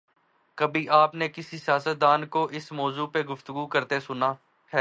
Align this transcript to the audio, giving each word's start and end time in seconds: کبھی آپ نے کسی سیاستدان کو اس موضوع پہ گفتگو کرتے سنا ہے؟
کبھی 0.57 0.89
آپ 0.89 1.15
نے 1.15 1.27
کسی 1.29 1.57
سیاستدان 1.57 2.25
کو 2.27 2.43
اس 2.51 2.71
موضوع 2.71 3.07
پہ 3.07 3.21
گفتگو 3.23 3.67
کرتے 3.67 3.99
سنا 3.99 4.33
ہے؟ 4.71 4.79